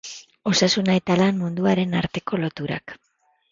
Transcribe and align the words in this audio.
Osasuna 0.51 0.95
eta 1.01 1.17
lan 1.19 1.37
munduaren 1.43 1.95
arteko 2.01 2.43
loturak. 2.47 2.99